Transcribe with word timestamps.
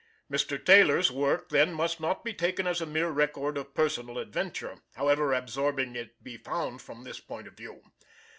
Mr. 0.31 0.57
Taylor's 0.65 1.11
work 1.11 1.49
then 1.49 1.71
must 1.71 1.99
not 1.99 2.25
be 2.25 2.33
taken 2.33 2.65
as 2.65 2.81
a 2.81 2.87
mere 2.87 3.11
record 3.11 3.55
of 3.55 3.75
personal 3.75 4.17
adventure, 4.17 4.79
however 4.95 5.31
absorbing 5.31 5.95
it 5.95 6.23
be 6.23 6.37
found 6.37 6.81
from 6.81 7.03
this 7.03 7.19
point 7.19 7.47
of 7.47 7.53
view. 7.53 7.83